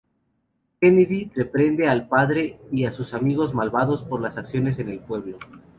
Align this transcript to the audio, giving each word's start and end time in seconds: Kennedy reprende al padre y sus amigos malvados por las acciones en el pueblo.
Kennedy 0.79 1.29
reprende 1.35 1.87
al 1.87 2.07
padre 2.07 2.59
y 2.71 2.87
sus 2.87 3.13
amigos 3.13 3.53
malvados 3.53 4.01
por 4.01 4.19
las 4.19 4.35
acciones 4.35 4.79
en 4.79 4.89
el 4.89 4.99
pueblo. 4.99 5.37